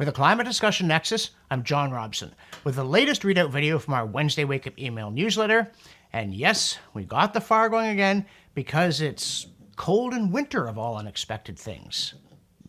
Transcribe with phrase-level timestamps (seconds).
[0.00, 2.34] For the Climate Discussion Nexus, I'm John Robson
[2.64, 5.70] with the latest readout video from our Wednesday Wake Up email newsletter.
[6.10, 8.24] And yes, we got the fire going again
[8.54, 12.14] because it's cold and winter of all unexpected things.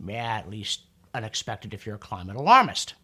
[0.06, 0.82] Yeah, at least
[1.14, 2.96] unexpected if you're a climate alarmist.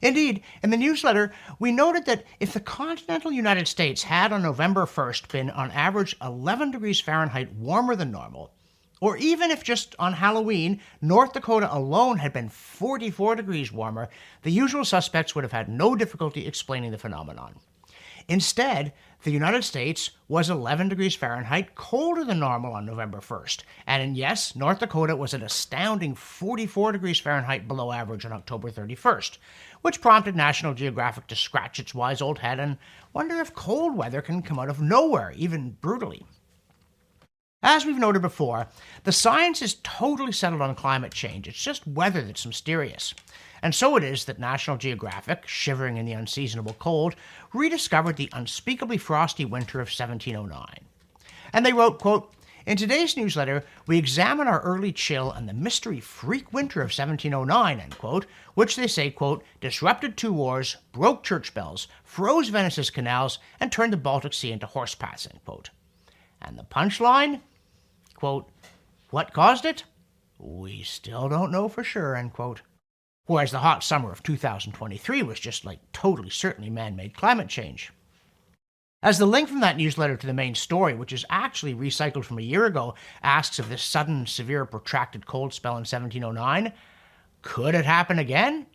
[0.00, 4.86] Indeed, in the newsletter, we noted that if the continental United States had on November
[4.86, 8.54] 1st been on average 11 degrees Fahrenheit warmer than normal,
[9.02, 14.08] or even if just on Halloween, North Dakota alone had been 44 degrees warmer,
[14.42, 17.56] the usual suspects would have had no difficulty explaining the phenomenon.
[18.28, 18.92] Instead,
[19.24, 23.64] the United States was 11 degrees Fahrenheit colder than normal on November 1st.
[23.88, 29.38] And yes, North Dakota was an astounding 44 degrees Fahrenheit below average on October 31st,
[29.80, 32.78] which prompted National Geographic to scratch its wise old head and
[33.12, 36.24] wonder if cold weather can come out of nowhere, even brutally.
[37.64, 38.66] As we've noted before,
[39.04, 41.46] the science is totally settled on climate change.
[41.46, 43.14] It's just weather that's mysterious.
[43.62, 47.14] And so it is that National Geographic, shivering in the unseasonable cold,
[47.54, 50.66] rediscovered the unspeakably frosty winter of 1709.
[51.52, 52.34] And they wrote, quote,
[52.66, 57.78] in today's newsletter, we examine our early chill and the mystery freak winter of 1709,
[57.78, 63.38] end quote, which they say, quote, disrupted two wars, broke church bells, froze Venice's canals,
[63.60, 65.70] and turned the Baltic Sea into horse paths, end quote.
[66.40, 67.40] And the punchline?
[68.22, 68.48] Quote,
[69.10, 69.82] what caused it?
[70.38, 72.62] We still don't know for sure, end quote.
[73.26, 77.90] Whereas the hot summer of 2023 was just like totally certainly man made climate change.
[79.02, 82.38] As the link from that newsletter to the main story, which is actually recycled from
[82.38, 86.72] a year ago, asks if this sudden, severe, protracted cold spell in 1709
[87.42, 88.66] could it happen again?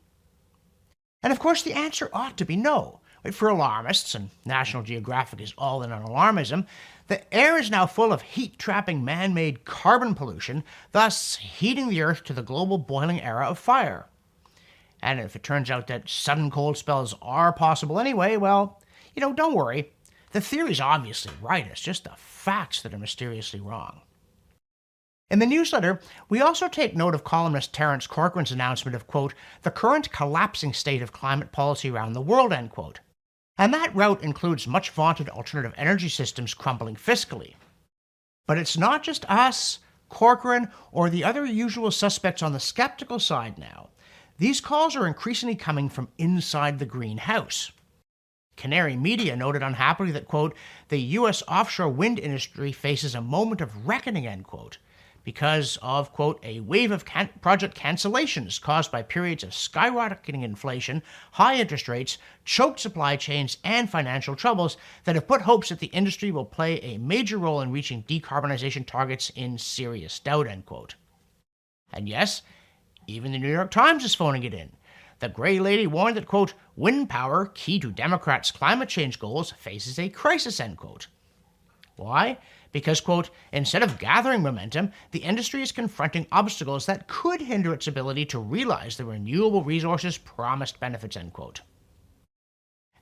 [1.24, 3.00] And of course, the answer ought to be no.
[3.32, 6.66] For alarmists, and National Geographic is all in on alarmism,
[7.08, 12.02] the air is now full of heat trapping man made carbon pollution, thus heating the
[12.02, 14.08] Earth to the global boiling era of fire.
[15.02, 18.82] And if it turns out that sudden cold spells are possible anyway, well,
[19.16, 19.94] you know, don't worry.
[20.32, 21.68] The theory's obviously right.
[21.68, 24.02] It's just the facts that are mysteriously wrong.
[25.30, 26.00] In the newsletter,
[26.30, 31.02] we also take note of columnist Terence Corcoran's announcement of, quote, the current collapsing state
[31.02, 33.00] of climate policy around the world, end quote.
[33.58, 37.56] And that route includes much vaunted alternative energy systems crumbling fiscally.
[38.46, 39.80] But it's not just us,
[40.10, 43.90] Corcoran, or the other usual suspects on the skeptical side now.
[44.38, 47.72] These calls are increasingly coming from inside the greenhouse.
[48.56, 50.56] Canary Media noted unhappily that, quote,
[50.90, 51.44] the U.S.
[51.48, 54.78] offshore wind industry faces a moment of reckoning, end quote,
[55.28, 61.04] because of, quote, a wave of can- project cancellations caused by periods of skyrocketing inflation,
[61.34, 65.88] high interest rates, choked supply chains, and financial troubles that have put hopes that the
[65.88, 70.96] industry will play a major role in reaching decarbonization targets in serious doubt, end quote.
[71.92, 72.42] And yes,
[73.06, 74.72] even the New York Times is phoning it in.
[75.20, 80.00] The Gray Lady warned that, quote, wind power, key to Democrats' climate change goals, faces
[80.00, 81.08] a crisis, end quote.
[81.98, 82.38] Why?
[82.72, 87.88] Because, quote, instead of gathering momentum, the industry is confronting obstacles that could hinder its
[87.88, 91.62] ability to realize the renewable resources' promised benefits, end quote.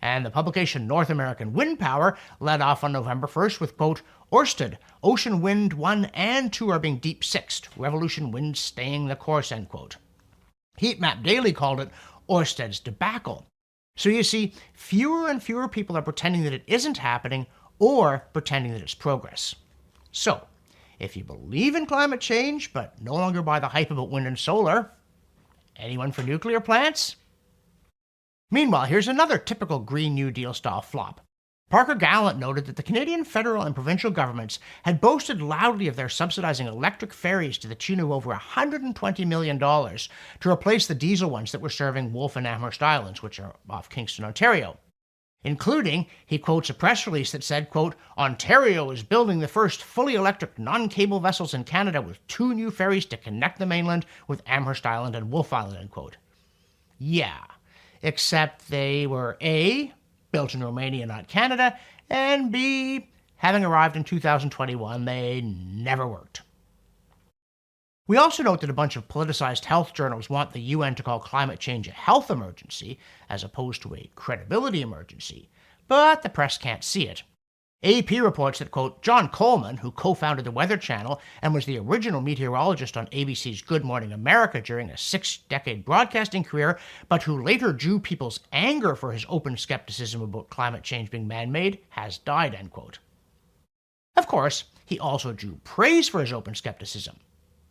[0.02, 4.78] And the publication North American Wind Power led off on November 1st with, quote, Orsted,
[5.02, 9.70] Ocean Wind 1 and 2 are being deep sixed, Revolution Wind staying the course, end
[9.70, 9.98] quote.
[10.80, 11.90] Heatmap Daily called it
[12.30, 13.48] Orsted's debacle.
[13.98, 17.48] So you see, fewer and fewer people are pretending that it isn't happening
[17.80, 19.56] or pretending that it's progress.
[20.12, 20.48] So,
[21.00, 24.40] if you believe in climate change but no longer buy the hype about wind and
[24.40, 24.92] solar,
[25.76, 27.16] anyone for nuclear plants?
[28.52, 31.22] Meanwhile, here's another typical Green New Deal style flop.
[31.72, 36.08] Parker Gallant noted that the Canadian federal and provincial governments had boasted loudly of their
[36.08, 41.52] subsidizing electric ferries to the tune of over $120 million to replace the diesel ones
[41.52, 44.78] that were serving Wolfe and Amherst Islands, which are off Kingston, Ontario.
[45.46, 50.16] Including, he quotes a press release that said, quote, Ontario is building the first fully
[50.16, 54.88] electric non-cable vessels in Canada with two new ferries to connect the mainland with Amherst
[54.88, 56.18] Island and Wolfe Island, end quote.
[56.98, 57.44] Yeah,
[58.02, 59.94] except they were A,
[60.32, 61.78] built in Romania, not Canada,
[62.10, 66.42] and B, having arrived in 2021, they never worked.
[68.08, 71.20] We also note that a bunch of politicized health journals want the UN to call
[71.20, 73.00] climate change a health emergency
[73.30, 75.50] as opposed to a credibility emergency,
[75.88, 77.24] but the press can't see it.
[77.84, 81.80] AP reports that, quote, John Coleman, who co founded the Weather Channel and was the
[81.80, 86.78] original meteorologist on ABC's Good Morning America during a six decade broadcasting career,
[87.10, 91.52] but who later drew people's anger for his open skepticism about climate change being man
[91.52, 93.00] made, has died, end quote.
[94.16, 97.18] Of course, he also drew praise for his open skepticism,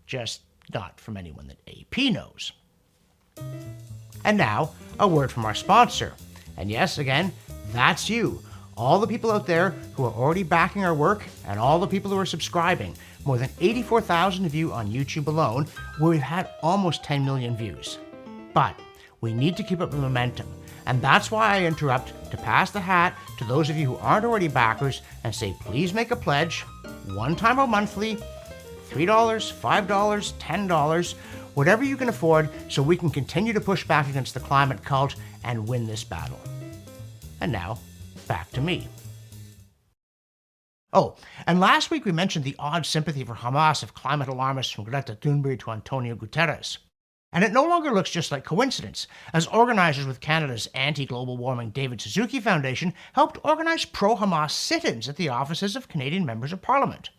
[0.07, 0.41] just
[0.73, 2.53] not from anyone that AP knows.
[4.25, 6.15] And now, a word from our sponsor.
[6.57, 7.33] And yes, again,
[7.73, 8.43] that's you.
[8.77, 12.11] All the people out there who are already backing our work and all the people
[12.11, 12.95] who are subscribing.
[13.25, 15.67] More than 84,000 of you on YouTube alone,
[15.99, 17.99] where we've had almost 10 million views.
[18.53, 18.79] But
[19.21, 20.47] we need to keep up the momentum.
[20.87, 24.27] And that's why I interrupt to pass the hat to those of you who aren't
[24.27, 26.61] already backers and say, please make a pledge,
[27.15, 28.19] one time or monthly,
[28.95, 31.15] $3, $5, $10,
[31.55, 35.17] whatever you can afford, so we can continue to push back against the climate cult
[35.43, 36.39] and win this battle.
[37.41, 37.79] And now,
[38.29, 38.89] back to me.
[40.93, 41.17] Oh,
[41.49, 45.19] and last week we mentioned the odd sympathy for Hamas of climate alarmists from Greta
[45.21, 46.79] Thunberg to Antonio Guterres.
[47.33, 51.71] And it no longer looks just like coincidence, as organizers with Canada's anti global warming
[51.71, 56.53] David Suzuki Foundation helped organize pro Hamas sit ins at the offices of Canadian members
[56.53, 57.11] of Parliament.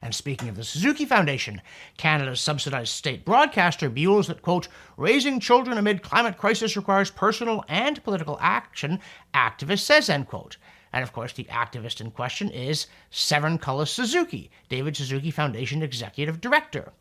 [0.00, 1.60] And speaking of the Suzuki Foundation,
[1.96, 8.02] Canada's subsidized state broadcaster buells that, quote, raising children amid climate crisis requires personal and
[8.04, 9.00] political action,
[9.34, 10.56] activist says, end quote.
[10.92, 16.40] And of course, the activist in question is Severn Cullis Suzuki, David Suzuki Foundation Executive
[16.40, 16.92] Director.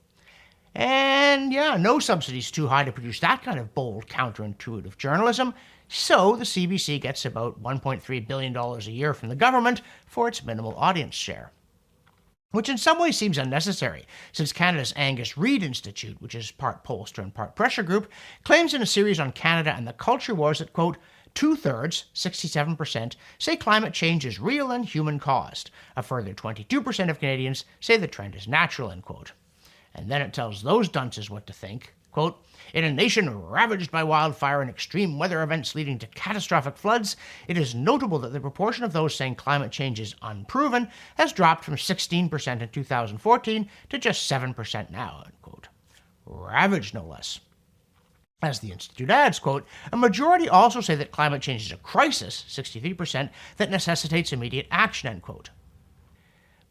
[0.73, 5.53] And yeah, no subsidies too high to produce that kind of bold, counterintuitive journalism.
[5.87, 10.75] So the CBC gets about $1.3 billion a year from the government for its minimal
[10.75, 11.51] audience share.
[12.51, 17.21] Which in some ways seems unnecessary, since Canada's Angus Reid Institute, which is part pollster
[17.21, 18.09] and part pressure group,
[18.43, 20.97] claims in a series on Canada and the culture wars that, quote,
[21.33, 25.71] Two thirds, 67%, say climate change is real and human caused.
[25.95, 29.33] A further 22% of Canadians say the trend is natural, end quote.
[29.93, 31.93] And then it tells those dunces what to think.
[32.17, 32.43] Quote,
[32.73, 37.15] in a nation ravaged by wildfire and extreme weather events leading to catastrophic floods,
[37.47, 40.87] it is notable that the proportion of those saying climate change is unproven
[41.17, 45.25] has dropped from 16% in 2014 to just 7% now.
[45.27, 45.67] Unquote.
[46.25, 47.39] Ravaged, no less.
[48.41, 52.45] As the Institute adds, quote, a majority also say that climate change is a crisis,
[52.49, 55.51] 63%, that necessitates immediate action, end quote.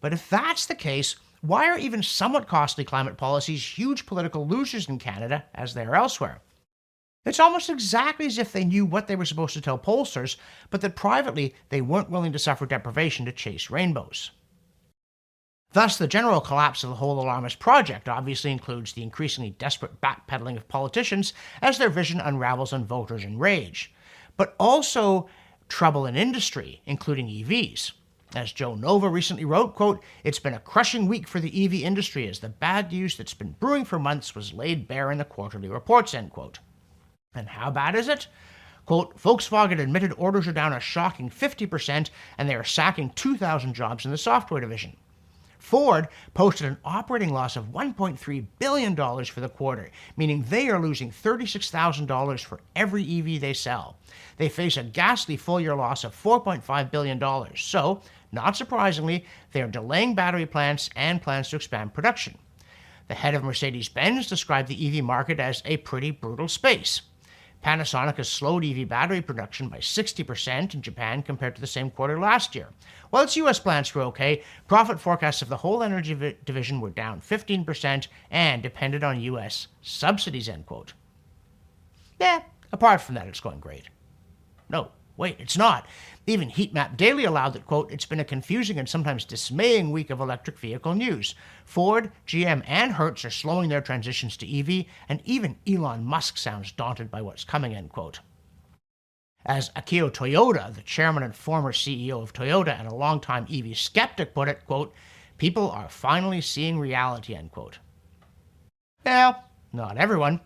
[0.00, 4.88] But if that's the case, why are even somewhat costly climate policies huge political losers
[4.88, 6.40] in Canada as they are elsewhere?
[7.24, 10.36] It's almost exactly as if they knew what they were supposed to tell pollsters,
[10.70, 14.30] but that privately they weren't willing to suffer deprivation to chase rainbows.
[15.72, 20.56] Thus, the general collapse of the whole alarmist project obviously includes the increasingly desperate backpedaling
[20.56, 23.92] of politicians as their vision unravels on voters' enrage,
[24.36, 25.28] but also
[25.68, 27.92] trouble in industry, including EVs.
[28.36, 32.28] As Jo Nova recently wrote, quote, It's been a crushing week for the EV industry
[32.28, 35.70] as the bad news that's been brewing for months was laid bare in the quarterly
[35.70, 36.58] reports, end quote.
[37.34, 38.26] And how bad is it?
[38.84, 44.04] Quote, Volkswagen admitted orders are down a shocking 50% and they are sacking 2,000 jobs
[44.04, 44.98] in the software division.
[45.58, 51.10] Ford posted an operating loss of $1.3 billion for the quarter, meaning they are losing
[51.10, 53.96] $36,000 for every EV they sell.
[54.36, 57.20] They face a ghastly full year loss of $4.5 billion.
[57.56, 58.00] So,
[58.32, 62.38] not surprisingly, they are delaying battery plants and plans to expand production.
[63.08, 67.02] The head of Mercedes Benz described the EV market as a pretty brutal space.
[67.64, 72.18] Panasonic has slowed EV battery production by 60% in Japan compared to the same quarter
[72.18, 72.68] last year.
[73.10, 76.90] While its US plants were okay, profit forecasts of the whole energy v- division were
[76.90, 80.92] down 15% and depended on US subsidies, end quote.
[82.20, 83.84] Yeah, apart from that, it's going great.
[84.68, 85.86] No, wait, it's not.
[86.26, 90.20] Even Heatmap Daily allowed that, quote, it's been a confusing and sometimes dismaying week of
[90.20, 91.34] electric vehicle news.
[91.64, 96.72] Ford, GM, and Hertz are slowing their transitions to EV, and even Elon Musk sounds
[96.72, 98.20] daunted by what's coming, end quote.
[99.44, 104.34] As Akio Toyoda, the chairman and former CEO of Toyota and a longtime EV skeptic,
[104.34, 104.92] put it, quote,
[105.38, 107.78] people are finally seeing reality, end quote.
[109.04, 110.40] Well, not everyone.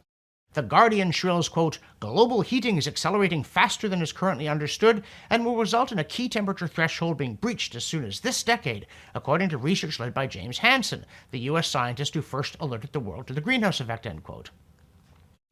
[0.52, 5.57] The Guardian shrills, quote, global heating is accelerating faster than is currently understood and will
[5.57, 9.59] result in a key temperature threshold being breached as soon as this decade, according to
[9.59, 11.69] research led by James Hansen, the U.S.
[11.69, 14.50] scientist who first alerted the world to the greenhouse effect, end quote.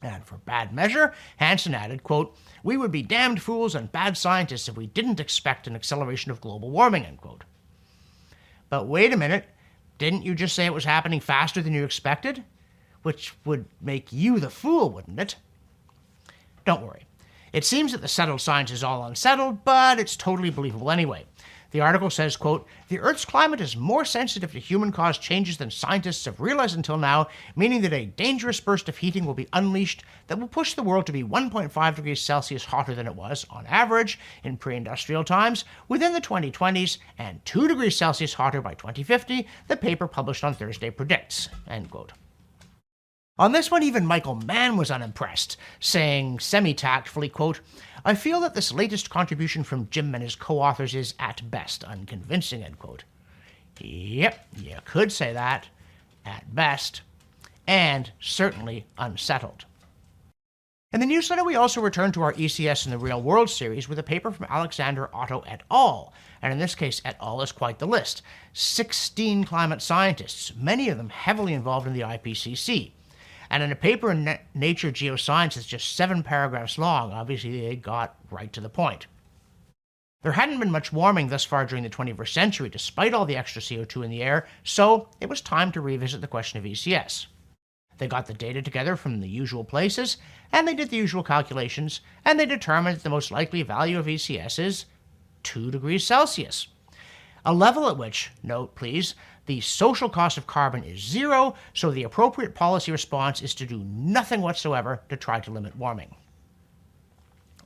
[0.03, 4.69] And for bad measure, Hansen added, quote, we would be damned fools and bad scientists
[4.69, 7.45] if we didn't expect an acceleration of global warming, end quote.
[8.69, 9.47] But wait a minute,
[9.97, 12.43] didn't you just say it was happening faster than you expected?
[13.03, 15.37] Which would make you the fool, wouldn't it?
[16.65, 17.07] Don't worry.
[17.53, 21.25] It seems that the settled science is all unsettled, but it's totally believable anyway.
[21.71, 26.25] The article says, quote, The Earth's climate is more sensitive to human-caused changes than scientists
[26.25, 30.39] have realized until now, meaning that a dangerous burst of heating will be unleashed that
[30.39, 34.19] will push the world to be 1.5 degrees Celsius hotter than it was, on average,
[34.45, 40.07] in pre-industrial times, within the 2020s, and 2 degrees Celsius hotter by 2050, the paper
[40.07, 42.13] published on Thursday predicts, end quote.
[43.39, 47.61] On this one, even Michael Mann was unimpressed, saying semi tactfully, quote,
[48.05, 51.85] I feel that this latest contribution from Jim and his co authors is at best
[51.85, 53.05] unconvincing, end quote.
[53.81, 55.69] Yep, you could say that,
[56.25, 57.03] at best,
[57.67, 59.67] and certainly unsettled.
[60.93, 63.99] In the newsletter, we also return to our ECS in the Real World series with
[64.01, 66.13] a paper from Alexander Otto et al.
[66.41, 67.43] And in this case, et al.
[67.43, 68.23] is quite the list
[68.55, 72.93] 16 climate scientists, many of them heavily involved in the IPCC.
[73.51, 78.17] And in a paper in Nature Geoscience that's just seven paragraphs long, obviously they got
[78.31, 79.07] right to the point.
[80.23, 83.63] There hadn't been much warming thus far during the 21st century, despite all the extra
[83.63, 87.27] CO2 in the air, so it was time to revisit the question of ECS.
[87.99, 90.17] They got the data together from the usual places,
[90.53, 94.07] and they did the usual calculations, and they determined that the most likely value of
[94.07, 94.85] ECS is
[95.45, 96.69] 2 degrees Celsius.
[97.45, 99.15] A level at which, note please,
[99.49, 103.79] the social cost of carbon is zero, so the appropriate policy response is to do
[103.79, 106.15] nothing whatsoever to try to limit warming.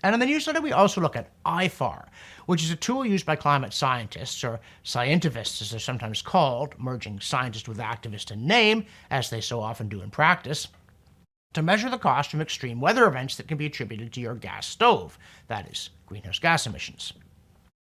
[0.04, 2.06] And in the newsletter, we also look at IFAR,
[2.46, 7.18] which is a tool used by climate scientists, or scientists as they're sometimes called, merging
[7.18, 10.68] scientist with activist in name, as they so often do in practice,
[11.52, 14.66] to measure the cost from extreme weather events that can be attributed to your gas
[14.66, 17.12] stove, that is, greenhouse gas emissions.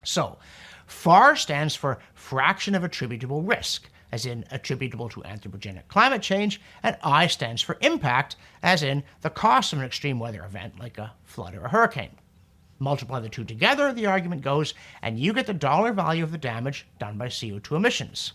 [0.04, 0.38] So,
[0.86, 6.96] FAR stands for fraction of attributable risk, as in attributable to anthropogenic climate change, and
[7.02, 11.14] I stands for impact, as in the cost of an extreme weather event like a
[11.22, 12.18] flood or a hurricane.
[12.80, 16.38] Multiply the two together, the argument goes, and you get the dollar value of the
[16.38, 18.32] damage done by CO2 emissions.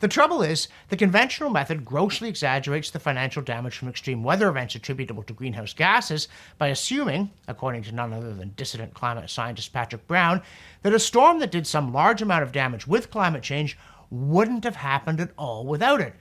[0.00, 4.76] The trouble is, the conventional method grossly exaggerates the financial damage from extreme weather events
[4.76, 10.06] attributable to greenhouse gases by assuming, according to none other than dissident climate scientist Patrick
[10.06, 10.40] Brown,
[10.82, 13.76] that a storm that did some large amount of damage with climate change
[14.08, 16.14] wouldn't have happened at all without it.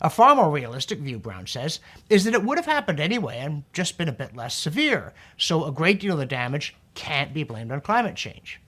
[0.00, 3.64] A far more realistic view, Brown says, is that it would have happened anyway and
[3.72, 7.42] just been a bit less severe, so a great deal of the damage can't be
[7.42, 8.60] blamed on climate change.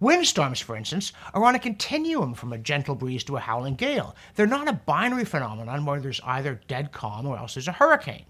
[0.00, 4.16] Windstorms, for instance, are on a continuum from a gentle breeze to a howling gale.
[4.34, 8.24] They're not a binary phenomenon where there's either dead calm or else there's a hurricane.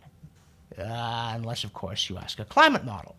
[0.77, 3.17] Uh, unless, of course, you ask a climate model.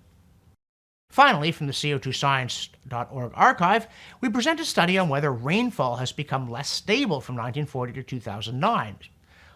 [1.10, 3.88] Finally, from the CO2science.org archive,
[4.22, 8.96] we present a study on whether rainfall has become less stable from 1940 to 2009.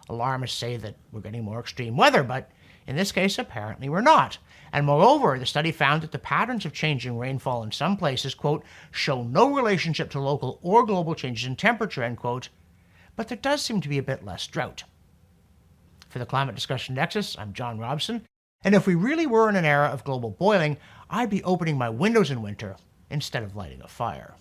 [0.08, 2.50] Alarmists say that we're getting more extreme weather, but
[2.86, 4.38] in this case, apparently we're not.
[4.72, 8.64] And moreover, the study found that the patterns of changing rainfall in some places, quote,
[8.90, 12.48] show no relationship to local or global changes in temperature, end quote,
[13.16, 14.84] but there does seem to be a bit less drought.
[16.08, 18.26] For the Climate Discussion Nexus, I'm John Robson,
[18.62, 20.76] and if we really were in an era of global boiling,
[21.08, 22.76] I'd be opening my windows in winter
[23.10, 24.34] instead of lighting a fire.